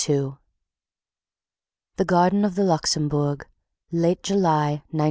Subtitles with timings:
[0.09, 0.33] II
[1.97, 3.45] The Garden of the Luxembourg,
[3.91, 4.99] Late July 1914.